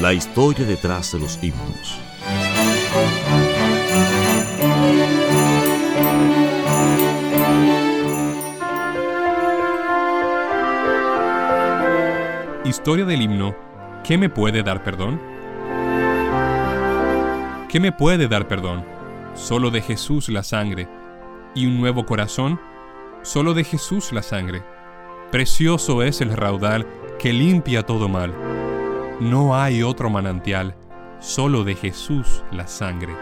La 0.00 0.12
historia 0.12 0.64
detrás 0.66 1.12
de 1.12 1.18
los 1.18 1.42
himnos. 1.42 1.98
Historia 12.64 13.04
del 13.04 13.22
himno 13.22 13.54
¿Qué 14.04 14.18
me 14.18 14.28
puede 14.28 14.62
dar 14.62 14.84
perdón? 14.84 15.20
¿Qué 17.68 17.80
me 17.80 17.90
puede 17.90 18.28
dar 18.28 18.46
perdón? 18.46 18.84
Solo 19.34 19.72
de 19.72 19.82
Jesús 19.82 20.28
la 20.28 20.44
sangre. 20.44 20.88
¿Y 21.56 21.66
un 21.66 21.80
nuevo 21.80 22.06
corazón? 22.06 22.60
Solo 23.22 23.52
de 23.52 23.64
Jesús 23.64 24.12
la 24.12 24.22
sangre. 24.22 24.62
Precioso 25.32 26.04
es 26.04 26.20
el 26.20 26.36
raudal 26.36 26.86
que 27.18 27.32
limpia 27.32 27.82
todo 27.82 28.08
mal. 28.08 28.32
No 29.20 29.56
hay 29.56 29.82
otro 29.82 30.10
manantial, 30.10 30.76
solo 31.20 31.64
de 31.64 31.74
Jesús 31.74 32.44
la 32.52 32.66
sangre. 32.66 33.14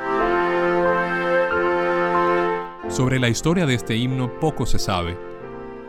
Sobre 2.89 3.20
la 3.20 3.28
historia 3.28 3.64
de 3.64 3.75
este 3.75 3.95
himno 3.95 4.28
poco 4.41 4.67
se 4.67 4.81
sabe. 4.81 5.17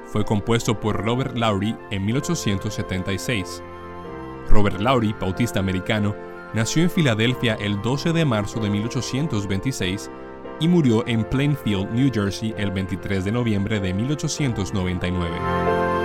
Fue 0.05 0.23
compuesto 0.23 0.79
por 0.79 1.03
Robert 1.03 1.35
Lowry 1.35 1.75
en 1.89 2.05
1876. 2.05 3.63
Robert 4.47 4.79
Lowry, 4.79 5.15
bautista 5.19 5.59
americano, 5.59 6.15
nació 6.53 6.83
en 6.83 6.91
Filadelfia 6.91 7.55
el 7.55 7.81
12 7.81 8.13
de 8.13 8.25
marzo 8.25 8.59
de 8.59 8.69
1826 8.69 10.11
y 10.59 10.67
murió 10.67 11.03
en 11.07 11.23
Plainfield, 11.23 11.91
New 11.91 12.11
Jersey 12.13 12.53
el 12.59 12.69
23 12.69 13.25
de 13.25 13.31
noviembre 13.31 13.79
de 13.79 13.91
1899. 13.91 16.04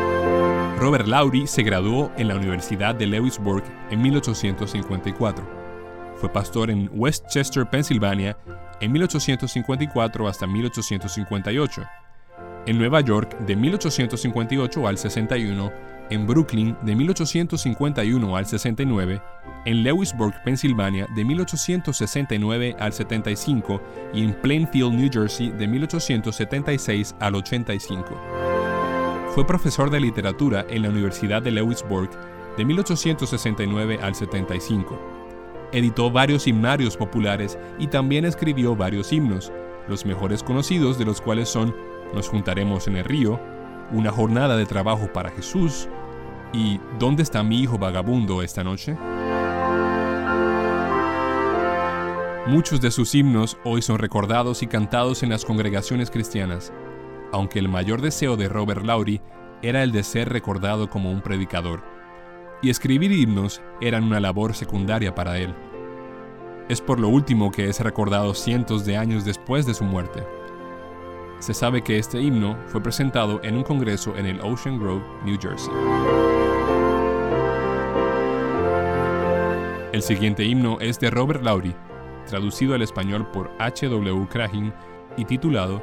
Robert 0.80 1.06
Lowry 1.06 1.46
se 1.46 1.62
graduó 1.62 2.10
en 2.16 2.28
la 2.28 2.36
Universidad 2.36 2.94
de 2.94 3.06
Lewisburg 3.06 3.62
en 3.90 4.00
1854. 4.00 5.46
Fue 6.16 6.32
pastor 6.32 6.70
en 6.70 6.88
Westchester, 6.94 7.68
Pensilvania, 7.68 8.38
en 8.80 8.90
1854 8.90 10.26
hasta 10.26 10.46
1858. 10.46 11.82
En 12.66 12.78
Nueva 12.78 13.02
York 13.02 13.38
de 13.40 13.56
1858 13.56 14.88
al 14.88 14.96
61, 14.96 15.70
en 16.08 16.26
Brooklyn 16.26 16.74
de 16.80 16.96
1851 16.96 18.36
al 18.36 18.46
69, 18.46 19.22
en 19.66 19.82
Lewisburg, 19.82 20.34
Pensilvania 20.44 21.06
de 21.14 21.24
1869 21.26 22.76
al 22.78 22.94
75 22.94 23.82
y 24.14 24.24
en 24.24 24.32
Plainfield, 24.40 24.94
New 24.94 25.10
Jersey 25.12 25.50
de 25.50 25.68
1876 25.68 27.16
al 27.20 27.34
85. 27.34 28.49
Fue 29.34 29.46
profesor 29.46 29.90
de 29.90 30.00
literatura 30.00 30.66
en 30.68 30.82
la 30.82 30.88
Universidad 30.88 31.40
de 31.40 31.52
Lewisburg 31.52 32.10
de 32.56 32.64
1869 32.64 34.00
al 34.02 34.16
75. 34.16 34.98
Editó 35.70 36.10
varios 36.10 36.48
himnarios 36.48 36.96
populares 36.96 37.56
y 37.78 37.86
también 37.86 38.24
escribió 38.24 38.74
varios 38.74 39.12
himnos, 39.12 39.52
los 39.86 40.04
mejores 40.04 40.42
conocidos 40.42 40.98
de 40.98 41.04
los 41.04 41.20
cuales 41.20 41.48
son 41.48 41.74
Nos 42.12 42.28
juntaremos 42.28 42.88
en 42.88 42.96
el 42.96 43.04
río, 43.04 43.38
Una 43.92 44.10
jornada 44.10 44.56
de 44.56 44.66
trabajo 44.66 45.12
para 45.12 45.30
Jesús 45.30 45.88
y 46.52 46.80
¿Dónde 46.98 47.22
está 47.22 47.44
mi 47.44 47.60
hijo 47.60 47.78
vagabundo 47.78 48.42
esta 48.42 48.64
noche? 48.64 48.96
Muchos 52.48 52.80
de 52.80 52.90
sus 52.90 53.14
himnos 53.14 53.58
hoy 53.62 53.80
son 53.80 54.00
recordados 54.00 54.64
y 54.64 54.66
cantados 54.66 55.22
en 55.22 55.28
las 55.30 55.44
congregaciones 55.44 56.10
cristianas, 56.10 56.72
aunque 57.32 57.58
el 57.58 57.68
mayor 57.68 58.00
deseo 58.00 58.36
de 58.36 58.48
Robert 58.48 58.84
Lowry 58.84 59.20
era 59.62 59.82
el 59.82 59.92
de 59.92 60.02
ser 60.02 60.28
recordado 60.28 60.88
como 60.88 61.10
un 61.10 61.20
predicador, 61.20 61.82
y 62.62 62.70
escribir 62.70 63.12
himnos 63.12 63.62
eran 63.80 64.04
una 64.04 64.20
labor 64.20 64.54
secundaria 64.54 65.14
para 65.14 65.38
él. 65.38 65.54
Es 66.68 66.80
por 66.80 67.00
lo 67.00 67.08
último 67.08 67.50
que 67.50 67.68
es 67.68 67.80
recordado 67.80 68.34
cientos 68.34 68.84
de 68.84 68.96
años 68.96 69.24
después 69.24 69.66
de 69.66 69.74
su 69.74 69.84
muerte. 69.84 70.24
Se 71.40 71.54
sabe 71.54 71.82
que 71.82 71.98
este 71.98 72.20
himno 72.20 72.56
fue 72.66 72.82
presentado 72.82 73.40
en 73.42 73.56
un 73.56 73.62
congreso 73.62 74.16
en 74.16 74.26
el 74.26 74.40
Ocean 74.40 74.78
Grove, 74.78 75.02
New 75.24 75.38
Jersey. 75.40 75.72
El 79.92 80.02
siguiente 80.02 80.44
himno 80.44 80.78
es 80.80 81.00
de 81.00 81.10
Robert 81.10 81.42
Lowry, 81.42 81.74
traducido 82.26 82.74
al 82.74 82.82
español 82.82 83.26
por 83.32 83.50
H. 83.58 83.88
W. 83.88 84.72
Y 85.16 85.24
titulado 85.24 85.82